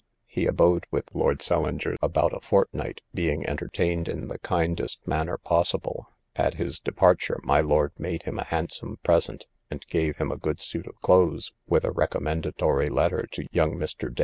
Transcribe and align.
He 0.25 0.47
abode 0.47 0.87
with 0.89 1.13
Lord 1.13 1.43
St. 1.43 1.61
Leger 1.61 1.95
about 2.01 2.33
a 2.35 2.39
fortnight, 2.39 3.01
being 3.13 3.45
entertained 3.45 4.07
in 4.07 4.29
the 4.29 4.39
kindest 4.39 5.07
manner 5.07 5.37
possible; 5.37 6.07
at 6.35 6.55
his 6.55 6.79
departure, 6.79 7.39
my 7.43 7.59
lord 7.61 7.91
made 7.99 8.23
him 8.23 8.39
a 8.39 8.45
handsome 8.45 8.97
present, 9.03 9.45
and 9.69 9.85
gave 9.91 10.17
him 10.17 10.31
a 10.31 10.37
good 10.39 10.59
suit 10.59 10.87
of 10.87 10.99
clothes, 11.01 11.51
with 11.67 11.83
a 11.85 11.91
recommendatory 11.91 12.89
letter 12.89 13.27
to 13.33 13.45
young 13.51 13.75
Mr. 13.75 14.11
Day. 14.11 14.19